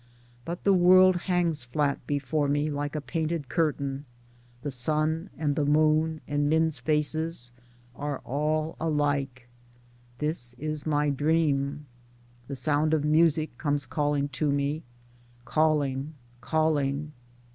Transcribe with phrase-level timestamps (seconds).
[0.45, 4.05] But the world hangs flat before me like a painted curtain:
[4.63, 7.51] the sun and the moon and men's faces
[7.95, 9.47] are all alike.
[10.17, 11.85] This is my dream.
[12.47, 14.81] The sound of music comes calling to me,
[15.45, 17.11] calling, calling.